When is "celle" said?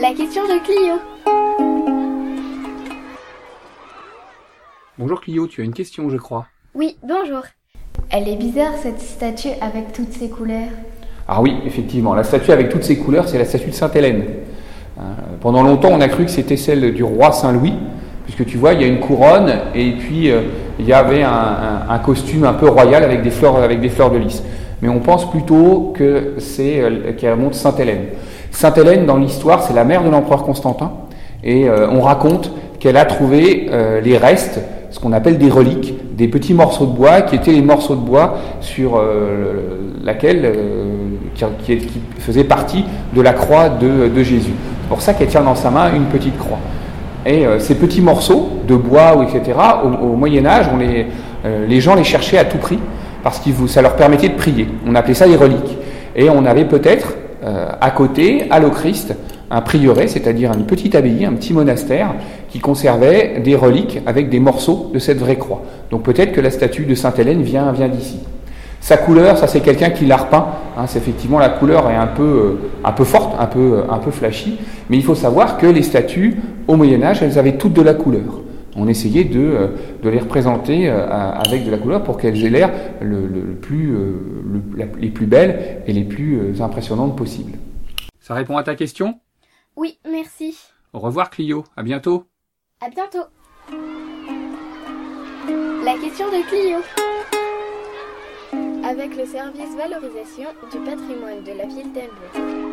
16.56-16.94